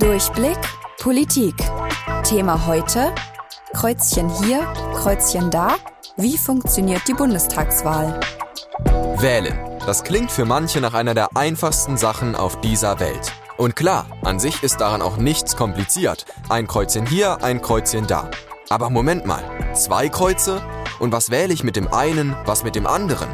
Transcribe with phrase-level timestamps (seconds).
[0.00, 0.58] Durchblick
[0.98, 1.54] Politik.
[2.24, 3.14] Thema heute
[3.74, 4.60] Kreuzchen hier,
[4.94, 5.76] Kreuzchen da.
[6.16, 8.18] Wie funktioniert die Bundestagswahl?
[9.18, 9.58] Wählen.
[9.84, 13.30] Das klingt für manche nach einer der einfachsten Sachen auf dieser Welt.
[13.58, 16.24] Und klar, an sich ist daran auch nichts kompliziert.
[16.48, 18.30] Ein Kreuzchen hier, ein Kreuzchen da.
[18.70, 19.44] Aber Moment mal,
[19.74, 20.62] zwei Kreuze?
[20.98, 23.28] Und was wähle ich mit dem einen, was mit dem anderen?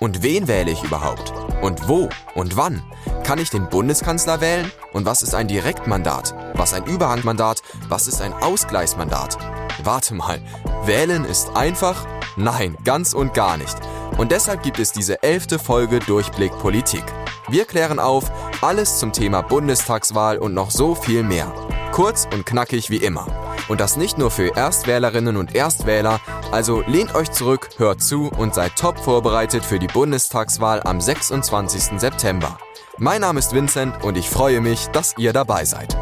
[0.00, 1.32] Und wen wähle ich überhaupt?
[1.62, 2.10] Und wo?
[2.34, 2.82] Und wann?
[3.30, 4.72] Kann ich den Bundeskanzler wählen?
[4.92, 6.34] Und was ist ein Direktmandat?
[6.54, 7.62] Was ein Überhangmandat?
[7.88, 9.38] Was ist ein Ausgleichsmandat?
[9.84, 10.42] Warte mal,
[10.84, 12.08] wählen ist einfach?
[12.34, 13.76] Nein, ganz und gar nicht.
[14.18, 17.04] Und deshalb gibt es diese elfte Folge Durchblick Politik.
[17.48, 21.54] Wir klären auf alles zum Thema Bundestagswahl und noch so viel mehr.
[21.92, 23.28] Kurz und knackig wie immer.
[23.68, 26.18] Und das nicht nur für Erstwählerinnen und Erstwähler,
[26.50, 32.00] also lehnt euch zurück, hört zu und seid top vorbereitet für die Bundestagswahl am 26.
[32.00, 32.58] September.
[33.02, 35.96] Mein Name ist Vincent und ich freue mich, dass ihr dabei seid.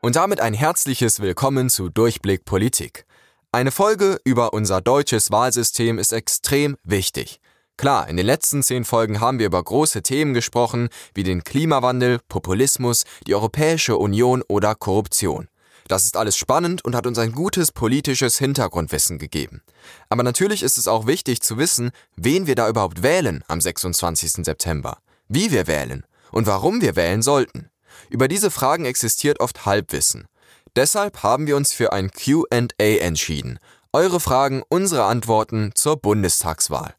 [0.00, 3.06] Und damit ein herzliches Willkommen zu Durchblick Politik.
[3.52, 7.38] Eine Folge über unser deutsches Wahlsystem ist extrem wichtig.
[7.76, 12.18] Klar, in den letzten zehn Folgen haben wir über große Themen gesprochen, wie den Klimawandel,
[12.28, 15.46] Populismus, die Europäische Union oder Korruption.
[15.92, 19.60] Das ist alles spannend und hat uns ein gutes politisches Hintergrundwissen gegeben.
[20.08, 24.42] Aber natürlich ist es auch wichtig zu wissen, wen wir da überhaupt wählen am 26.
[24.42, 24.96] September,
[25.28, 27.68] wie wir wählen und warum wir wählen sollten.
[28.08, 30.28] Über diese Fragen existiert oft Halbwissen.
[30.76, 32.46] Deshalb haben wir uns für ein QA
[32.78, 33.58] entschieden.
[33.92, 36.94] Eure Fragen, unsere Antworten zur Bundestagswahl.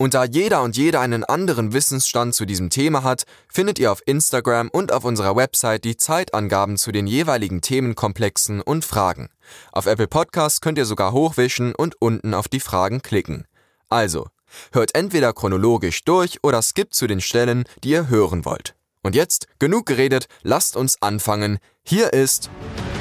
[0.00, 4.00] Und da jeder und jede einen anderen Wissensstand zu diesem Thema hat, findet ihr auf
[4.06, 9.28] Instagram und auf unserer Website die Zeitangaben zu den jeweiligen Themenkomplexen und Fragen.
[9.72, 13.46] Auf Apple Podcasts könnt ihr sogar hochwischen und unten auf die Fragen klicken.
[13.88, 14.28] Also,
[14.70, 18.76] hört entweder chronologisch durch oder skippt zu den Stellen, die ihr hören wollt.
[19.02, 21.58] Und jetzt, genug geredet, lasst uns anfangen.
[21.82, 22.50] Hier ist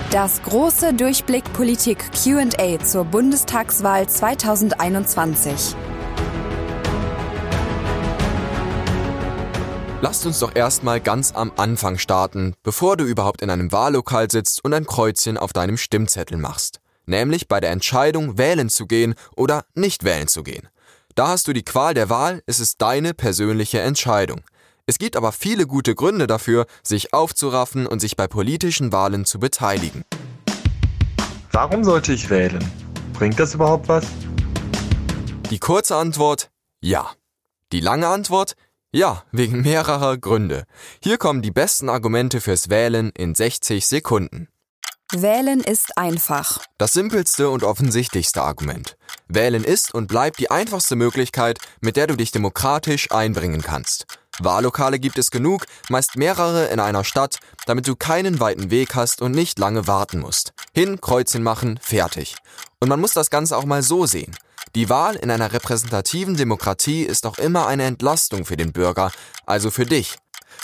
[0.09, 5.76] das große Durchblick Politik QA zur Bundestagswahl 2021.
[9.99, 14.63] Lasst uns doch erstmal ganz am Anfang starten, bevor du überhaupt in einem Wahllokal sitzt
[14.63, 16.81] und ein Kreuzchen auf deinem Stimmzettel machst.
[17.08, 20.67] Nämlich bei der Entscheidung, wählen zu gehen oder nicht wählen zu gehen.
[21.15, 24.41] Da hast du die Qual der Wahl, es ist deine persönliche Entscheidung.
[24.85, 29.39] Es gibt aber viele gute Gründe dafür, sich aufzuraffen und sich bei politischen Wahlen zu
[29.39, 30.05] beteiligen.
[31.52, 32.64] Warum sollte ich wählen?
[33.14, 34.05] Bringt das überhaupt was?
[35.49, 37.09] Die kurze Antwort ja.
[37.71, 38.53] Die lange Antwort
[38.92, 40.64] ja, wegen mehrerer Gründe.
[41.03, 44.48] Hier kommen die besten Argumente fürs Wählen in 60 Sekunden.
[45.14, 46.59] Wählen ist einfach.
[46.77, 48.97] Das simpelste und offensichtlichste Argument.
[49.30, 54.05] Wählen ist und bleibt die einfachste Möglichkeit, mit der du dich demokratisch einbringen kannst.
[54.39, 59.21] Wahllokale gibt es genug, meist mehrere in einer Stadt, damit du keinen weiten Weg hast
[59.21, 60.53] und nicht lange warten musst.
[60.73, 62.36] Hin, Kreuzchen machen, fertig.
[62.80, 64.36] Und man muss das Ganze auch mal so sehen.
[64.76, 69.11] Die Wahl in einer repräsentativen Demokratie ist auch immer eine Entlastung für den Bürger,
[69.45, 70.17] also für dich.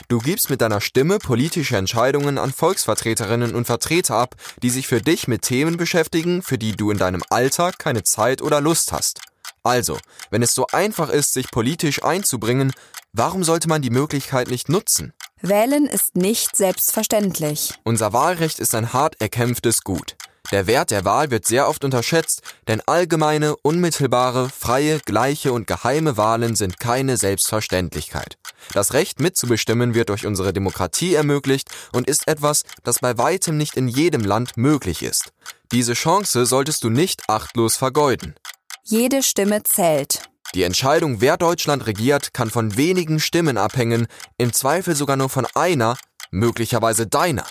[0.07, 5.01] Du gibst mit deiner Stimme politische Entscheidungen an Volksvertreterinnen und Vertreter ab, die sich für
[5.01, 9.22] dich mit Themen beschäftigen, für die du in deinem Alltag keine Zeit oder Lust hast.
[9.63, 9.97] Also,
[10.29, 12.73] wenn es so einfach ist, sich politisch einzubringen,
[13.13, 15.13] warum sollte man die Möglichkeit nicht nutzen?
[15.41, 17.74] Wählen ist nicht selbstverständlich.
[17.84, 20.16] Unser Wahlrecht ist ein hart erkämpftes Gut.
[20.51, 26.18] Der Wert der Wahl wird sehr oft unterschätzt, denn allgemeine, unmittelbare, freie, gleiche und geheime
[26.18, 28.38] Wahlen sind keine Selbstverständlichkeit.
[28.74, 33.75] Das Recht mitzubestimmen wird durch unsere Demokratie ermöglicht und ist etwas, das bei weitem nicht
[33.78, 35.31] in jedem Land möglich ist.
[35.72, 38.35] Diese Chance solltest du nicht achtlos vergeuden.
[38.84, 40.30] Jede Stimme zählt.
[40.56, 44.06] Die Entscheidung, wer Deutschland regiert, kann von wenigen Stimmen abhängen,
[44.38, 45.97] im Zweifel sogar nur von einer,
[46.30, 47.46] möglicherweise deiner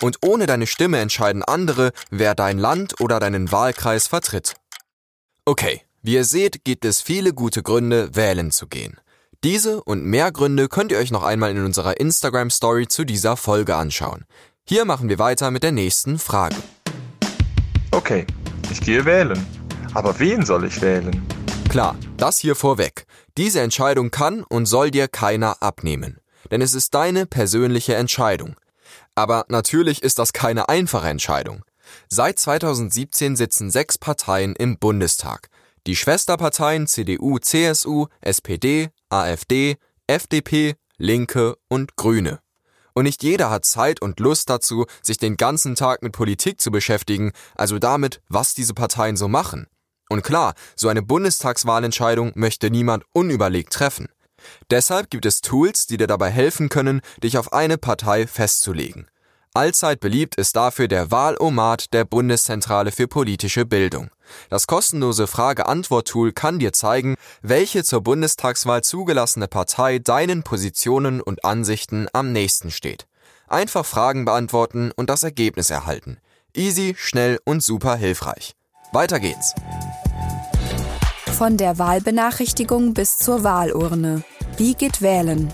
[0.00, 4.54] und ohne deine Stimme entscheiden andere, wer dein Land oder deinen Wahlkreis vertritt.
[5.44, 8.98] Okay, wie ihr seht, gibt es viele gute Gründe, wählen zu gehen.
[9.44, 13.36] Diese und mehr Gründe könnt ihr euch noch einmal in unserer Instagram Story zu dieser
[13.36, 14.24] Folge anschauen.
[14.64, 16.56] Hier machen wir weiter mit der nächsten Frage.
[17.90, 18.26] Okay,
[18.70, 19.46] ich gehe wählen.
[19.94, 21.22] Aber wen soll ich wählen?
[21.68, 23.06] Klar, das hier vorweg.
[23.36, 26.18] Diese Entscheidung kann und soll dir keiner abnehmen.
[26.50, 28.56] Denn es ist deine persönliche Entscheidung.
[29.14, 31.64] Aber natürlich ist das keine einfache Entscheidung.
[32.08, 35.48] Seit 2017 sitzen sechs Parteien im Bundestag.
[35.86, 39.76] Die Schwesterparteien CDU, CSU, SPD, AfD,
[40.06, 42.40] FDP, Linke und Grüne.
[42.94, 46.70] Und nicht jeder hat Zeit und Lust dazu, sich den ganzen Tag mit Politik zu
[46.70, 49.66] beschäftigen, also damit, was diese Parteien so machen.
[50.08, 54.08] Und klar, so eine Bundestagswahlentscheidung möchte niemand unüberlegt treffen.
[54.70, 59.08] Deshalb gibt es Tools, die dir dabei helfen können, dich auf eine Partei festzulegen.
[59.54, 64.10] Allzeit beliebt ist dafür der Wahlomat der Bundeszentrale für politische Bildung.
[64.50, 72.06] Das kostenlose Frage-Antwort-Tool kann dir zeigen, welche zur Bundestagswahl zugelassene Partei deinen Positionen und Ansichten
[72.12, 73.06] am nächsten steht.
[73.48, 76.18] Einfach Fragen beantworten und das Ergebnis erhalten.
[76.54, 78.55] Easy, schnell und super hilfreich.
[78.92, 79.54] Weiter geht's.
[81.36, 84.22] Von der Wahlbenachrichtigung bis zur Wahlurne.
[84.56, 85.52] Wie geht wählen?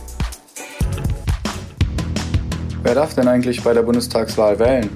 [2.82, 4.90] Wer darf denn eigentlich bei der Bundestagswahl wählen?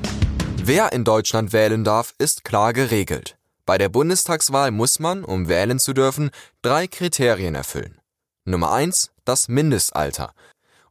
[0.63, 3.37] Wer in Deutschland wählen darf, ist klar geregelt.
[3.65, 6.31] Bei der Bundestagswahl muss man, um wählen zu dürfen,
[6.63, 8.01] drei Kriterien erfüllen.
[8.45, 10.33] Nummer eins: das Mindestalter.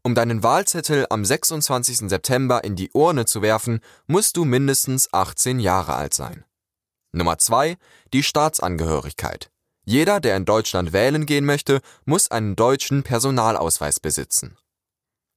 [0.04, 2.10] Um deinen Wahlzettel am 26.
[2.10, 6.46] September in die Urne zu werfen, musst du mindestens 18 Jahre alt sein.
[7.16, 7.78] Nummer zwei:
[8.14, 9.50] die Staatsangehörigkeit.
[9.86, 14.58] Jeder, der in Deutschland wählen gehen möchte, muss einen deutschen Personalausweis besitzen.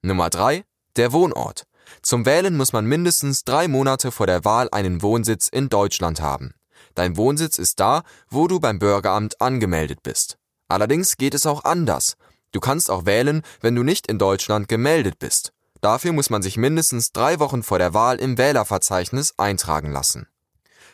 [0.02, 0.64] Nummer drei:
[0.96, 1.66] der Wohnort.
[2.02, 6.52] Zum Wählen muss man mindestens drei Monate vor der Wahl einen Wohnsitz in Deutschland haben.
[6.94, 10.36] Dein Wohnsitz ist da, wo du beim Bürgeramt angemeldet bist.
[10.69, 12.16] Allerdings geht es auch anders.
[12.52, 15.52] Du kannst auch wählen, wenn du nicht in Deutschland gemeldet bist.
[15.80, 20.26] Dafür muss man sich mindestens drei Wochen vor der Wahl im Wählerverzeichnis eintragen lassen.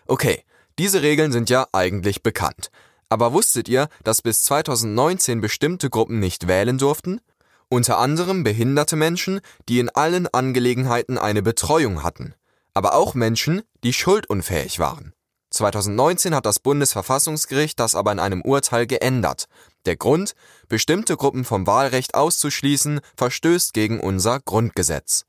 [0.06, 0.44] Okay,
[0.78, 2.70] diese Regeln sind ja eigentlich bekannt.
[3.08, 7.20] Aber wusstet ihr, dass bis 2019 bestimmte Gruppen nicht wählen durften?
[7.68, 12.34] unter anderem behinderte Menschen, die in allen Angelegenheiten eine Betreuung hatten,
[12.72, 15.12] aber auch Menschen, die schuldunfähig waren.
[15.50, 19.46] 2019 hat das Bundesverfassungsgericht das aber in einem Urteil geändert.
[19.86, 20.34] Der Grund,
[20.68, 25.26] bestimmte Gruppen vom Wahlrecht auszuschließen, verstößt gegen unser Grundgesetz.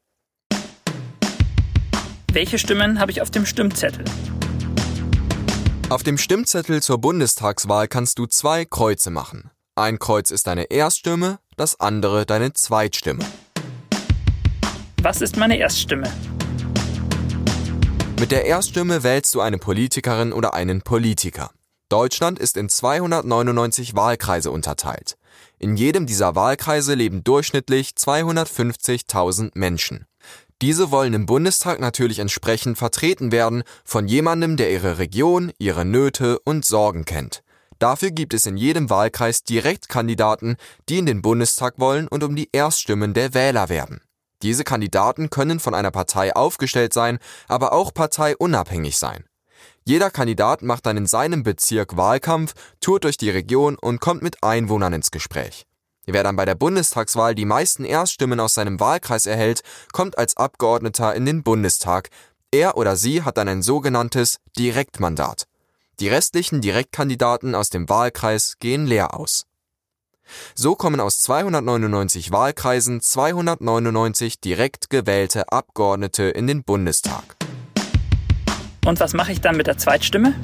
[2.31, 4.03] Welche Stimmen habe ich auf dem Stimmzettel?
[5.87, 9.51] Auf dem Stimmzettel zur Bundestagswahl kannst du zwei Kreuze machen.
[9.75, 13.23] Ein Kreuz ist deine Erststimme, das andere deine Zweitstimme.
[15.03, 16.11] Was ist meine Erststimme?
[18.19, 21.51] Mit der Erststimme wählst du eine Politikerin oder einen Politiker.
[21.89, 25.17] Deutschland ist in 299 Wahlkreise unterteilt.
[25.59, 30.07] In jedem dieser Wahlkreise leben durchschnittlich 250.000 Menschen.
[30.61, 36.39] Diese wollen im Bundestag natürlich entsprechend vertreten werden von jemandem, der ihre Region, ihre Nöte
[36.39, 37.43] und Sorgen kennt.
[37.77, 40.55] Dafür gibt es in jedem Wahlkreis Direktkandidaten,
[40.87, 43.99] die in den Bundestag wollen und um die Erststimmen der Wähler werben.
[44.43, 47.19] Diese Kandidaten können von einer Partei aufgestellt sein,
[47.49, 49.25] aber auch parteiunabhängig sein.
[49.83, 54.41] Jeder Kandidat macht dann in seinem Bezirk Wahlkampf, tourt durch die Region und kommt mit
[54.41, 55.65] Einwohnern ins Gespräch.
[56.07, 59.61] Wer dann bei der Bundestagswahl die meisten Erststimmen aus seinem Wahlkreis erhält,
[59.91, 62.09] kommt als Abgeordneter in den Bundestag.
[62.51, 65.45] Er oder sie hat dann ein sogenanntes Direktmandat.
[65.99, 69.45] Die restlichen Direktkandidaten aus dem Wahlkreis gehen leer aus.
[70.55, 77.35] So kommen aus 299 Wahlkreisen 299 direkt gewählte Abgeordnete in den Bundestag.
[78.85, 80.35] Und was mache ich dann mit der Zweitstimme?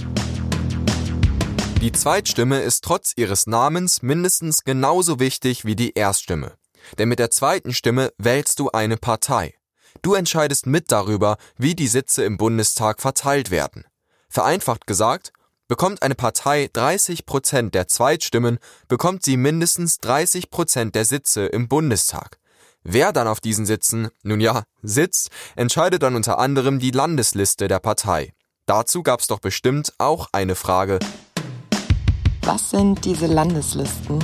[1.81, 6.53] Die Zweitstimme ist trotz ihres Namens mindestens genauso wichtig wie die Erststimme.
[6.99, 9.55] Denn mit der zweiten Stimme wählst du eine Partei.
[10.03, 13.85] Du entscheidest mit darüber, wie die Sitze im Bundestag verteilt werden.
[14.29, 15.33] Vereinfacht gesagt,
[15.67, 21.69] Bekommt eine Partei 30 Prozent der Zweitstimmen, bekommt sie mindestens 30 Prozent der Sitze im
[21.69, 22.39] Bundestag.
[22.83, 27.79] Wer dann auf diesen Sitzen, nun ja, sitzt, entscheidet dann unter anderem die Landesliste der
[27.79, 28.33] Partei.
[28.65, 30.99] Dazu gab's doch bestimmt auch eine Frage.
[32.43, 34.17] Was sind diese Landeslisten?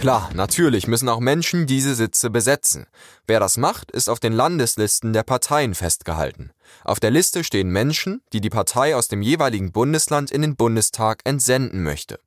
[0.00, 2.86] Klar, natürlich müssen auch Menschen diese Sitze besetzen.
[3.26, 6.50] Wer das macht, ist auf den Landeslisten der Parteien festgehalten.
[6.82, 11.20] Auf der Liste stehen Menschen, die die Partei aus dem jeweiligen Bundesland in den Bundestag
[11.24, 12.20] entsenden möchte.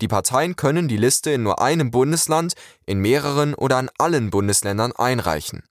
[0.00, 2.54] Die Parteien können die Liste in nur einem Bundesland,
[2.84, 5.62] in mehreren oder an allen Bundesländern einreichen.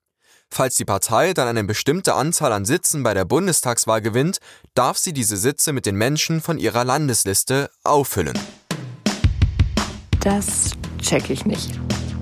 [0.49, 4.39] Falls die Partei dann eine bestimmte Anzahl an Sitzen bei der Bundestagswahl gewinnt,
[4.73, 8.37] darf sie diese Sitze mit den Menschen von ihrer Landesliste auffüllen.
[10.21, 11.79] Das check ich nicht.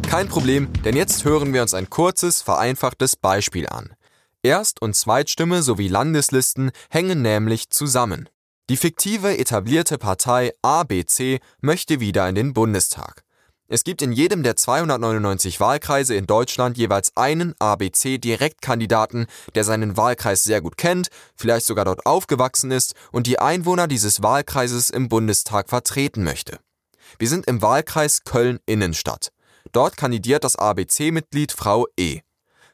[0.10, 3.94] Kein Problem, denn jetzt hören wir uns ein kurzes, vereinfachtes Beispiel an.
[4.44, 8.30] Erst- und Zweitstimme sowie Landeslisten hängen nämlich zusammen.
[8.70, 13.25] Die fiktive etablierte Partei ABC möchte wieder in den Bundestag.
[13.68, 20.44] Es gibt in jedem der 299 Wahlkreise in Deutschland jeweils einen ABC-Direktkandidaten, der seinen Wahlkreis
[20.44, 25.70] sehr gut kennt, vielleicht sogar dort aufgewachsen ist und die Einwohner dieses Wahlkreises im Bundestag
[25.70, 26.60] vertreten möchte.
[27.18, 29.30] Wir sind im Wahlkreis Köln Innenstadt.
[29.72, 32.20] Dort kandidiert das ABC-Mitglied Frau E.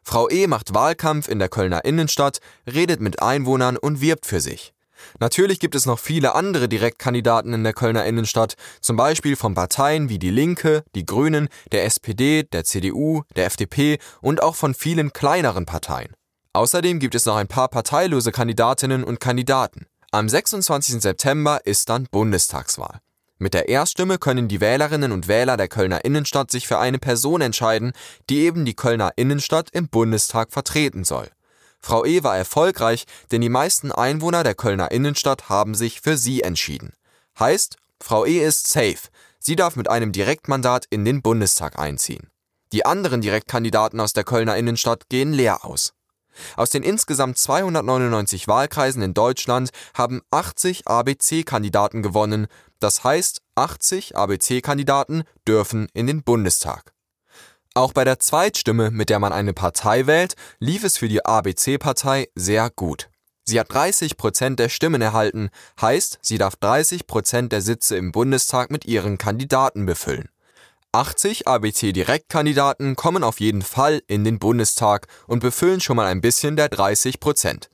[0.03, 4.74] Frau E macht Wahlkampf in der Kölner Innenstadt, redet mit Einwohnern und wirbt für sich.
[5.20, 10.10] Natürlich gibt es noch viele andere Direktkandidaten in der Kölner Innenstadt, zum Beispiel von Parteien
[10.10, 15.13] wie die Linke, die Grünen, der SPD, der CDU, der FDP und auch von vielen
[15.13, 16.13] kleineren Parteien.
[16.53, 19.86] Außerdem gibt es noch ein paar parteilose Kandidatinnen und Kandidaten.
[20.12, 21.01] Am 26.
[21.01, 23.00] September ist dann Bundestagswahl.
[23.41, 27.41] Mit der Erststimme können die Wählerinnen und Wähler der Kölner Innenstadt sich für eine Person
[27.41, 27.93] entscheiden,
[28.29, 31.27] die eben die Kölner Innenstadt im Bundestag vertreten soll.
[31.81, 32.23] Frau E.
[32.23, 36.93] war erfolgreich, denn die meisten Einwohner der Kölner Innenstadt haben sich für sie entschieden.
[37.39, 38.39] Heißt, Frau E.
[38.39, 39.09] ist safe.
[39.39, 42.29] Sie darf mit einem Direktmandat in den Bundestag einziehen.
[42.71, 45.93] Die anderen Direktkandidaten aus der Kölner Innenstadt gehen leer aus.
[46.55, 52.47] Aus den insgesamt 299 Wahlkreisen in Deutschland haben 80 ABC-Kandidaten gewonnen,
[52.79, 56.93] das heißt 80 ABC-Kandidaten dürfen in den Bundestag.
[57.73, 62.27] Auch bei der Zweitstimme, mit der man eine Partei wählt, lief es für die ABC-Partei
[62.35, 63.09] sehr gut.
[63.45, 65.49] Sie hat 30 Prozent der Stimmen erhalten,
[65.79, 70.27] heißt, sie darf 30 Prozent der Sitze im Bundestag mit ihren Kandidaten befüllen.
[70.91, 76.57] 80 ABC-Direktkandidaten kommen auf jeden Fall in den Bundestag und befüllen schon mal ein bisschen
[76.57, 77.69] der 30 Prozent.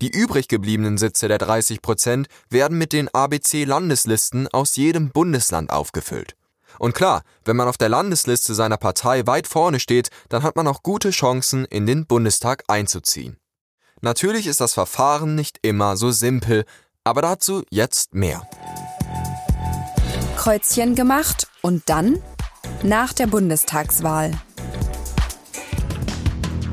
[0.00, 6.34] Die übrig gebliebenen Sitze der 30 Prozent werden mit den ABC-Landeslisten aus jedem Bundesland aufgefüllt.
[6.78, 10.66] Und klar, wenn man auf der Landesliste seiner Partei weit vorne steht, dann hat man
[10.66, 13.38] auch gute Chancen, in den Bundestag einzuziehen.
[14.00, 16.64] Natürlich ist das Verfahren nicht immer so simpel,
[17.04, 18.46] aber dazu jetzt mehr.
[20.36, 22.22] Kreuzchen gemacht und dann?
[22.82, 24.32] Nach der Bundestagswahl.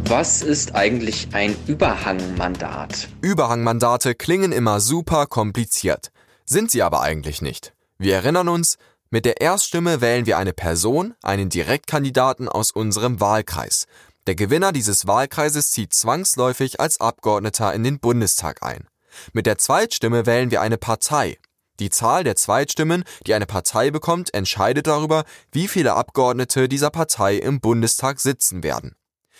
[0.05, 3.07] Was ist eigentlich ein Überhangmandat?
[3.21, 6.11] Überhangmandate klingen immer super kompliziert,
[6.43, 7.73] sind sie aber eigentlich nicht.
[7.97, 8.77] Wir erinnern uns,
[9.11, 13.85] mit der Erststimme wählen wir eine Person, einen Direktkandidaten aus unserem Wahlkreis.
[14.25, 18.87] Der Gewinner dieses Wahlkreises zieht zwangsläufig als Abgeordneter in den Bundestag ein.
[19.33, 21.37] Mit der Zweitstimme wählen wir eine Partei.
[21.81, 27.35] Die Zahl der Zweitstimmen, die eine Partei bekommt, entscheidet darüber, wie viele Abgeordnete dieser Partei
[27.35, 28.95] im Bundestag sitzen werden.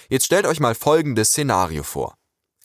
[0.10, 2.16] Jetzt stellt euch mal folgendes Szenario vor.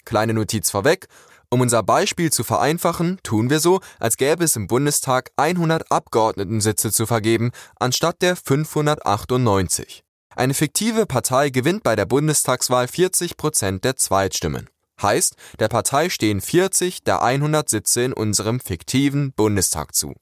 [0.04, 1.06] Kleine Notiz vorweg,
[1.48, 6.90] um unser Beispiel zu vereinfachen, tun wir so, als gäbe es im Bundestag 100 Abgeordnetensitze
[6.90, 10.02] zu vergeben, anstatt der 598.
[10.34, 14.68] Eine fiktive Partei gewinnt bei der Bundestagswahl 40 Prozent der Zweitstimmen.
[15.00, 20.14] Heißt, der Partei stehen 40 der 100 Sitze in unserem fiktiven Bundestag zu.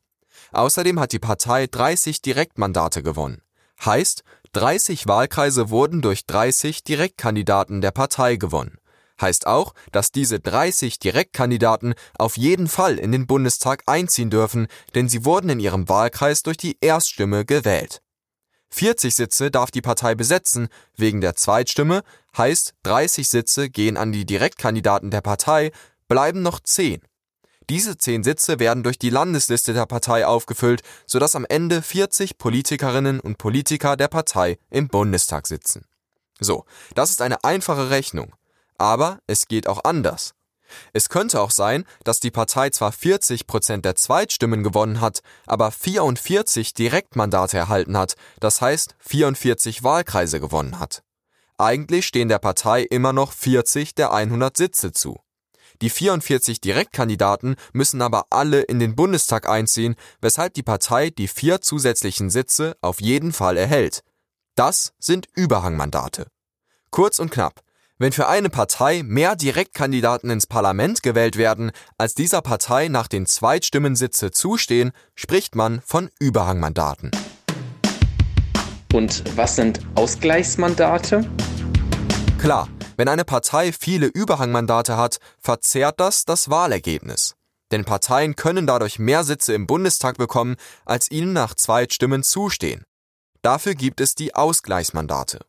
[0.52, 3.42] Außerdem hat die Partei 30 Direktmandate gewonnen.
[3.84, 8.78] Heißt, 30 Wahlkreise wurden durch 30 Direktkandidaten der Partei gewonnen
[9.20, 15.08] heißt auch, dass diese 30 Direktkandidaten auf jeden Fall in den Bundestag einziehen dürfen, denn
[15.08, 18.00] sie wurden in ihrem Wahlkreis durch die Erststimme gewählt.
[18.70, 22.02] 40 Sitze darf die Partei besetzen, wegen der Zweitstimme
[22.36, 25.70] heißt 30 Sitze gehen an die Direktkandidaten der Partei,
[26.08, 27.00] bleiben noch 10.
[27.70, 33.20] Diese 10 Sitze werden durch die Landesliste der Partei aufgefüllt, sodass am Ende 40 Politikerinnen
[33.20, 35.86] und Politiker der Partei im Bundestag sitzen.
[36.40, 38.34] So, das ist eine einfache Rechnung.
[38.78, 40.34] Aber es geht auch anders.
[40.92, 45.70] Es könnte auch sein, dass die Partei zwar 40 Prozent der Zweitstimmen gewonnen hat, aber
[45.70, 51.02] 44 Direktmandate erhalten hat, das heißt 44 Wahlkreise gewonnen hat.
[51.58, 55.20] Eigentlich stehen der Partei immer noch 40 der 100 Sitze zu.
[55.82, 61.60] Die 44 Direktkandidaten müssen aber alle in den Bundestag einziehen, weshalb die Partei die vier
[61.60, 64.02] zusätzlichen Sitze auf jeden Fall erhält.
[64.54, 66.28] Das sind Überhangmandate.
[66.90, 67.60] Kurz und knapp,
[68.04, 73.24] wenn für eine Partei mehr Direktkandidaten ins Parlament gewählt werden, als dieser Partei nach den
[73.24, 77.10] Zweitstimmen-Sitze zustehen, spricht man von Überhangmandaten.
[78.92, 81.26] Und was sind Ausgleichsmandate?
[82.36, 82.68] Klar,
[82.98, 87.36] wenn eine Partei viele Überhangmandate hat, verzerrt das das Wahlergebnis.
[87.72, 92.84] Denn Parteien können dadurch mehr Sitze im Bundestag bekommen, als ihnen nach Zweitstimmen zustehen.
[93.40, 95.40] Dafür gibt es die Ausgleichsmandate.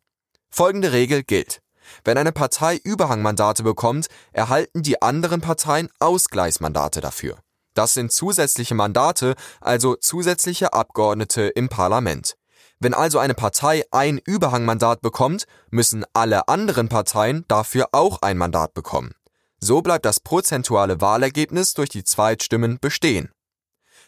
[0.49, 1.59] Folgende Regel gilt.
[2.03, 7.37] Wenn eine Partei Überhangmandate bekommt, erhalten die anderen Parteien Ausgleichsmandate dafür.
[7.73, 12.35] Das sind zusätzliche Mandate, also zusätzliche Abgeordnete im Parlament.
[12.79, 18.73] Wenn also eine Partei ein Überhangmandat bekommt, müssen alle anderen Parteien dafür auch ein Mandat
[18.73, 19.13] bekommen.
[19.59, 23.31] So bleibt das prozentuale Wahlergebnis durch die Zweitstimmen bestehen.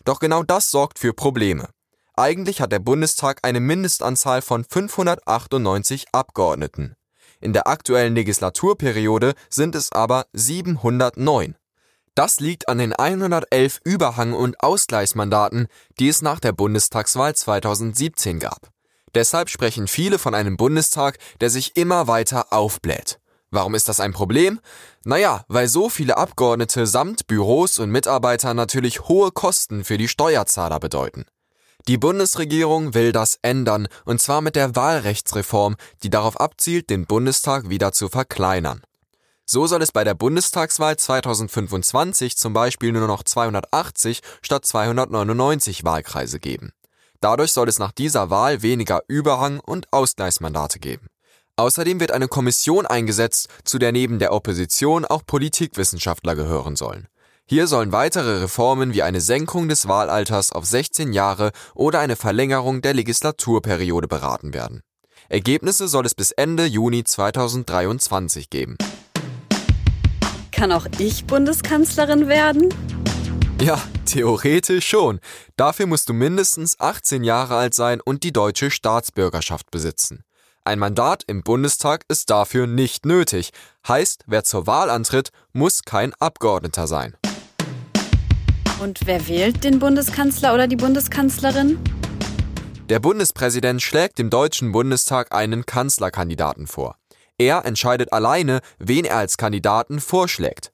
[0.03, 1.69] Doch genau das sorgt für Probleme.
[2.15, 6.95] Eigentlich hat der Bundestag eine Mindestanzahl von 598 Abgeordneten.
[7.39, 11.55] In der aktuellen Legislaturperiode sind es aber 709.
[12.15, 15.67] Das liegt an den 111 Überhang- und Ausgleichsmandaten,
[15.99, 18.71] die es nach der Bundestagswahl 2017 gab.
[19.13, 23.19] Deshalb sprechen viele von einem Bundestag, der sich immer weiter aufbläht.
[23.51, 24.59] Warum ist das ein Problem?
[25.05, 30.79] Naja, weil so viele Abgeordnete samt Büros und Mitarbeiter natürlich hohe Kosten für die Steuerzahler
[30.79, 31.25] bedeuten.
[31.87, 37.69] Die Bundesregierung will das ändern, und zwar mit der Wahlrechtsreform, die darauf abzielt, den Bundestag
[37.69, 38.81] wieder zu verkleinern.
[39.45, 46.41] So soll es bei der Bundestagswahl 2025 zum Beispiel nur noch 280 statt 299 Wahlkreise
[46.41, 46.73] geben.
[47.21, 51.07] Dadurch soll es nach dieser Wahl weniger Überhang und Ausgleichsmandate geben.
[51.55, 57.07] Außerdem wird eine Kommission eingesetzt, zu der neben der Opposition auch Politikwissenschaftler gehören sollen.
[57.49, 62.81] Hier sollen weitere Reformen wie eine Senkung des Wahlalters auf 16 Jahre oder eine Verlängerung
[62.81, 64.81] der Legislaturperiode beraten werden.
[65.29, 68.75] Ergebnisse soll es bis Ende Juni 2023 geben.
[70.51, 72.67] Kann auch ich Bundeskanzlerin werden?
[73.61, 75.21] Ja, theoretisch schon.
[75.55, 80.25] Dafür musst du mindestens 18 Jahre alt sein und die deutsche Staatsbürgerschaft besitzen.
[80.65, 83.51] Ein Mandat im Bundestag ist dafür nicht nötig.
[83.87, 87.15] Heißt, wer zur Wahl antritt, muss kein Abgeordneter sein.
[88.79, 91.79] Und wer wählt den Bundeskanzler oder die Bundeskanzlerin?
[92.89, 96.95] Der Bundespräsident schlägt dem Deutschen Bundestag einen Kanzlerkandidaten vor.
[97.39, 100.71] Er entscheidet alleine, wen er als Kandidaten vorschlägt.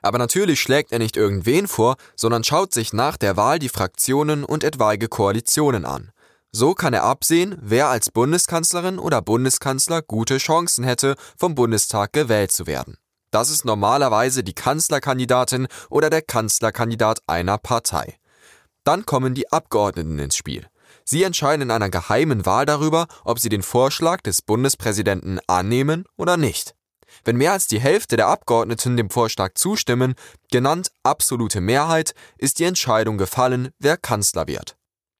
[0.00, 4.44] Aber natürlich schlägt er nicht irgendwen vor, sondern schaut sich nach der Wahl die Fraktionen
[4.44, 6.12] und etwaige Koalitionen an.
[6.52, 12.52] So kann er absehen, wer als Bundeskanzlerin oder Bundeskanzler gute Chancen hätte, vom Bundestag gewählt
[12.52, 12.96] zu werden.
[13.30, 18.18] Das ist normalerweise die Kanzlerkandidatin oder der Kanzlerkandidat einer Partei.
[18.84, 20.66] Dann kommen die Abgeordneten ins Spiel.
[21.04, 26.36] Sie entscheiden in einer geheimen Wahl darüber, ob sie den Vorschlag des Bundespräsidenten annehmen oder
[26.36, 26.74] nicht.
[27.24, 30.14] Wenn mehr als die Hälfte der Abgeordneten dem Vorschlag zustimmen,
[30.50, 34.76] genannt absolute Mehrheit, ist die Entscheidung gefallen, wer Kanzler wird.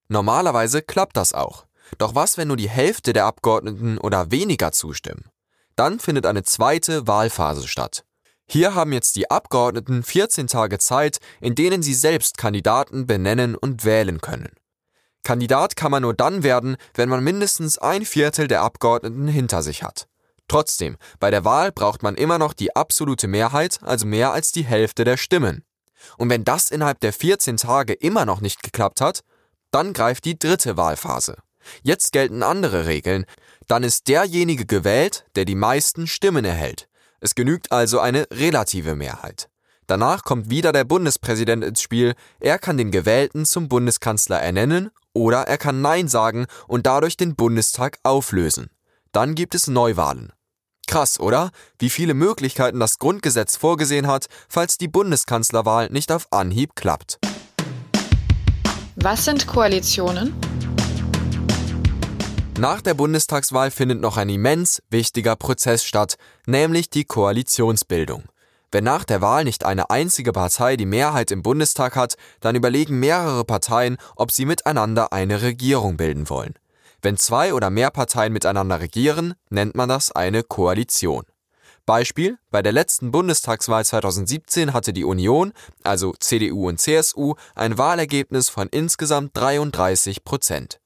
[0.09, 1.67] Normalerweise klappt das auch.
[1.99, 5.31] Doch was, wenn nur die Hälfte der Abgeordneten oder weniger zustimmen?
[5.77, 8.05] Dann findet eine zweite Wahlphase statt.
[8.47, 13.85] Hier haben jetzt die Abgeordneten 14 Tage Zeit, in denen sie selbst Kandidaten benennen und
[13.85, 14.51] wählen können.
[15.23, 19.83] Kandidat kann man nur dann werden, wenn man mindestens ein Viertel der Abgeordneten hinter sich
[19.83, 20.09] hat.
[20.49, 24.65] Trotzdem, bei der Wahl braucht man immer noch die absolute Mehrheit, also mehr als die
[24.65, 25.63] Hälfte der Stimmen.
[26.17, 29.21] Und wenn das innerhalb der 14 Tage immer noch nicht geklappt hat,
[29.71, 31.37] dann greift die dritte Wahlphase.
[31.83, 33.27] Jetzt gelten andere Regeln.
[33.67, 36.89] Dann ist derjenige gewählt, der die meisten Stimmen erhält.
[37.21, 39.49] Es genügt also eine relative Mehrheit.
[39.87, 42.15] Danach kommt wieder der Bundespräsident ins Spiel.
[42.39, 47.35] Er kann den Gewählten zum Bundeskanzler ernennen oder er kann Nein sagen und dadurch den
[47.35, 48.71] Bundestag auflösen.
[49.13, 50.33] Dann gibt es Neuwahlen.
[50.87, 51.51] Krass, oder?
[51.79, 57.19] Wie viele Möglichkeiten das Grundgesetz vorgesehen hat, falls die Bundeskanzlerwahl nicht auf Anhieb klappt.
[58.97, 60.35] Was sind Koalitionen?
[62.61, 68.25] Nach der Bundestagswahl findet noch ein immens wichtiger Prozess statt, nämlich die Koalitionsbildung.
[68.71, 73.01] Wenn nach der Wahl nicht eine einzige Partei die Mehrheit im Bundestag hat, dann überlegen
[73.01, 76.53] mehrere Parteien, ob sie miteinander eine Regierung bilden wollen.
[77.01, 81.25] Wenn zwei oder mehr Parteien miteinander regieren, nennt man das eine Koalition.
[81.87, 88.51] Beispiel, bei der letzten Bundestagswahl 2017 hatte die Union, also CDU und CSU, ein Wahlergebnis
[88.51, 90.79] von insgesamt 33 Prozent.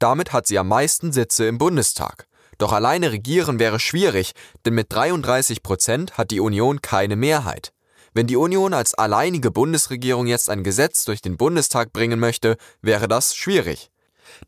[0.00, 2.26] Damit hat sie am meisten Sitze im Bundestag.
[2.58, 4.32] Doch alleine regieren wäre schwierig,
[4.64, 7.72] denn mit 33 Prozent hat die Union keine Mehrheit.
[8.12, 13.08] Wenn die Union als alleinige Bundesregierung jetzt ein Gesetz durch den Bundestag bringen möchte, wäre
[13.08, 13.90] das schwierig.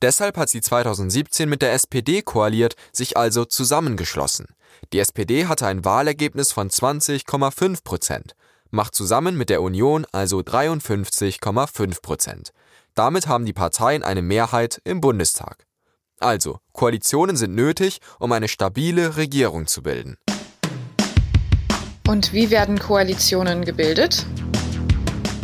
[0.01, 4.47] Deshalb hat sie 2017 mit der SPD koaliert, sich also zusammengeschlossen.
[4.93, 8.35] Die SPD hatte ein Wahlergebnis von 20,5 Prozent,
[8.71, 12.53] macht zusammen mit der Union also 53,5 Prozent.
[12.95, 15.65] Damit haben die Parteien eine Mehrheit im Bundestag.
[16.21, 20.19] Also, Koalitionen sind nötig, um eine stabile Regierung zu bilden.
[22.07, 24.27] Und wie werden Koalitionen gebildet?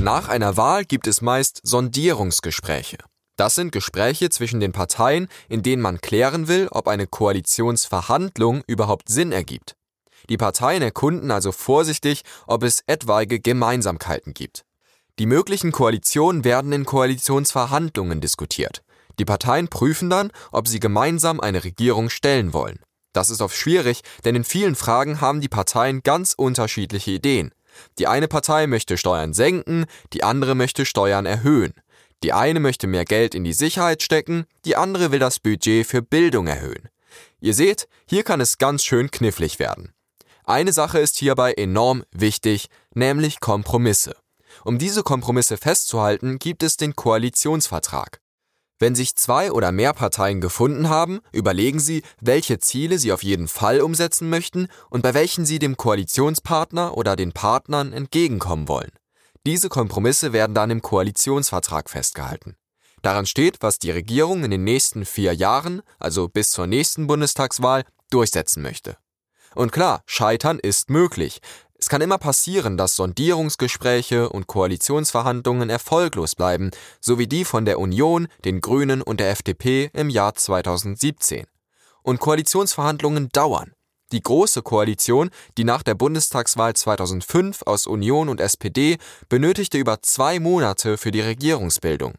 [0.00, 2.98] Nach einer Wahl gibt es meist Sondierungsgespräche.
[3.36, 9.08] Das sind Gespräche zwischen den Parteien, in denen man klären will, ob eine Koalitionsverhandlung überhaupt
[9.08, 9.74] Sinn ergibt.
[10.28, 14.64] Die Parteien erkunden also vorsichtig, ob es etwaige Gemeinsamkeiten gibt.
[15.18, 18.82] Die möglichen Koalitionen werden in Koalitionsverhandlungen diskutiert.
[19.18, 22.78] Die Parteien prüfen dann, ob sie gemeinsam eine Regierung stellen wollen.
[23.12, 27.52] Das ist oft schwierig, denn in vielen Fragen haben die Parteien ganz unterschiedliche Ideen.
[27.98, 31.74] Die eine Partei möchte Steuern senken, die andere möchte Steuern erhöhen.
[32.22, 36.02] Die eine möchte mehr Geld in die Sicherheit stecken, die andere will das Budget für
[36.02, 36.88] Bildung erhöhen.
[37.40, 39.92] Ihr seht, hier kann es ganz schön knifflig werden.
[40.44, 44.16] Eine Sache ist hierbei enorm wichtig, nämlich Kompromisse.
[44.68, 48.20] Um diese Kompromisse festzuhalten, gibt es den Koalitionsvertrag.
[48.78, 53.48] Wenn sich zwei oder mehr Parteien gefunden haben, überlegen sie, welche Ziele sie auf jeden
[53.48, 58.92] Fall umsetzen möchten und bei welchen sie dem Koalitionspartner oder den Partnern entgegenkommen wollen.
[59.46, 62.54] Diese Kompromisse werden dann im Koalitionsvertrag festgehalten.
[63.00, 67.84] Daran steht, was die Regierung in den nächsten vier Jahren, also bis zur nächsten Bundestagswahl,
[68.10, 68.98] durchsetzen möchte.
[69.54, 71.40] Und klar, scheitern ist möglich.
[71.88, 76.70] Es kann immer passieren, dass Sondierungsgespräche und Koalitionsverhandlungen erfolglos bleiben,
[77.00, 81.46] so wie die von der Union, den Grünen und der FDP im Jahr 2017.
[82.02, 83.72] Und Koalitionsverhandlungen dauern.
[84.12, 88.98] Die Große Koalition, die nach der Bundestagswahl 2005 aus Union und SPD
[89.30, 92.16] benötigte über zwei Monate für die Regierungsbildung.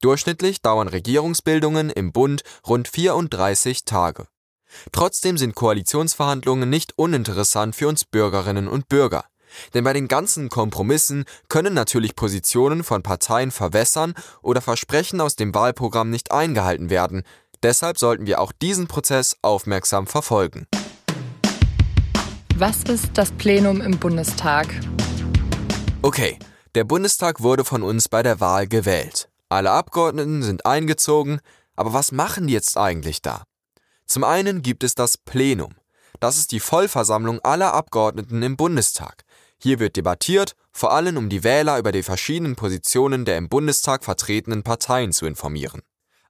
[0.00, 4.28] Durchschnittlich dauern Regierungsbildungen im Bund rund 34 Tage.
[4.92, 9.24] Trotzdem sind Koalitionsverhandlungen nicht uninteressant für uns Bürgerinnen und Bürger.
[9.74, 15.54] Denn bei den ganzen Kompromissen können natürlich Positionen von Parteien verwässern oder Versprechen aus dem
[15.54, 17.22] Wahlprogramm nicht eingehalten werden.
[17.62, 20.66] Deshalb sollten wir auch diesen Prozess aufmerksam verfolgen.
[22.56, 24.68] Was ist das Plenum im Bundestag?
[26.02, 26.38] Okay,
[26.74, 29.28] der Bundestag wurde von uns bei der Wahl gewählt.
[29.48, 31.40] Alle Abgeordneten sind eingezogen,
[31.74, 33.42] aber was machen die jetzt eigentlich da?
[34.10, 35.72] Zum einen gibt es das Plenum.
[36.18, 39.22] Das ist die Vollversammlung aller Abgeordneten im Bundestag.
[39.62, 44.02] Hier wird debattiert, vor allem um die Wähler über die verschiedenen Positionen der im Bundestag
[44.02, 45.82] vertretenen Parteien zu informieren.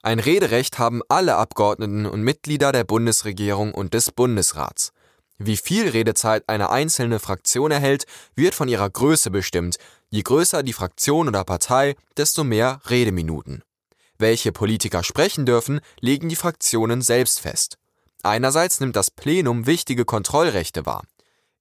[0.03, 4.91] Ein Rederecht haben alle Abgeordneten und Mitglieder der Bundesregierung und des Bundesrats.
[5.39, 9.77] Wie viel Redezeit eine einzelne Fraktion erhält, wird von ihrer Größe bestimmt.
[10.11, 13.63] Je größer die Fraktion oder Partei, desto mehr Redeminuten.
[14.21, 17.79] Welche Politiker sprechen dürfen, legen die Fraktionen selbst fest.
[18.21, 21.03] Einerseits nimmt das Plenum wichtige Kontrollrechte wahr.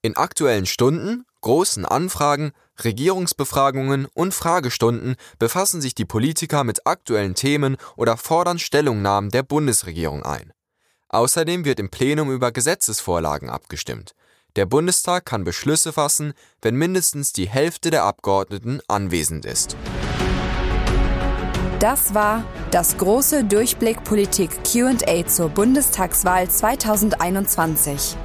[0.03, 2.53] In aktuellen Stunden, großen Anfragen,
[2.85, 10.23] Regierungsbefragungen und Fragestunden befassen sich die Politiker mit aktuellen Themen oder fordern Stellungnahmen der Bundesregierung
[10.23, 10.53] ein.
[11.09, 14.15] Außerdem wird im Plenum über Gesetzesvorlagen abgestimmt.
[14.57, 19.77] Der Bundestag kann Beschlüsse fassen, wenn mindestens die Hälfte der Abgeordneten anwesend ist.
[21.81, 28.19] Das war das große Durchblick Politik QA zur Bundestagswahl 2021.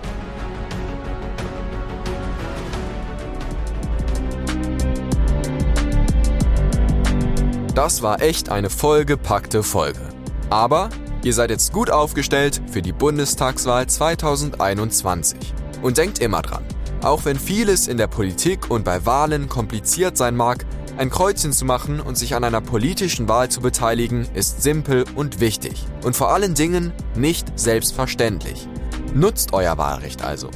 [7.73, 10.01] Das war echt eine vollgepackte Folge.
[10.49, 10.89] Aber
[11.23, 15.53] ihr seid jetzt gut aufgestellt für die Bundestagswahl 2021.
[15.81, 16.65] Und denkt immer dran,
[17.01, 20.65] auch wenn vieles in der Politik und bei Wahlen kompliziert sein mag,
[20.97, 25.39] ein Kreuzchen zu machen und sich an einer politischen Wahl zu beteiligen, ist simpel und
[25.39, 25.85] wichtig.
[26.03, 28.67] Und vor allen Dingen nicht selbstverständlich.
[29.13, 30.49] Nutzt euer Wahlrecht also.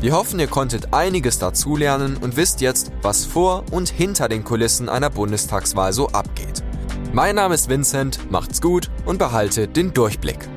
[0.00, 4.88] Wir hoffen, ihr konntet einiges dazulernen und wisst jetzt, was vor und hinter den Kulissen
[4.88, 6.62] einer Bundestagswahl so abgeht.
[7.12, 10.48] Mein Name ist Vincent, macht's gut und behaltet den Durchblick.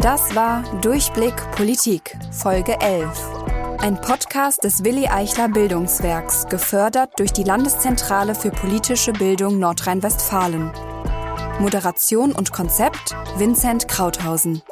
[0.00, 3.45] Das war Durchblick Politik, Folge 11.
[3.78, 10.72] Ein Podcast des Willi Eichler Bildungswerks, gefördert durch die Landeszentrale für politische Bildung Nordrhein-Westfalen.
[11.60, 14.62] Moderation und Konzept Vincent Krauthausen.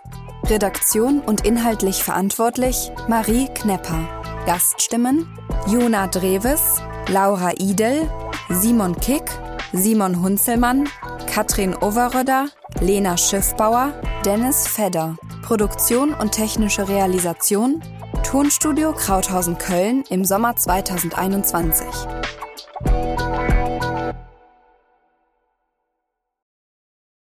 [0.44, 4.08] Redaktion und inhaltlich verantwortlich Marie Knepper.
[4.46, 5.28] Gaststimmen
[5.66, 8.10] Jona Dreves, Laura Idel,
[8.48, 9.24] Simon Kick,
[9.72, 10.88] Simon Hunzelmann,
[11.26, 12.48] Katrin Overröder,
[12.80, 13.92] Lena Schiffbauer,
[14.24, 15.16] Dennis Fedder.
[15.42, 17.82] Produktion und technische Realisation
[18.24, 21.86] Tonstudio Krauthausen Köln im Sommer 2021.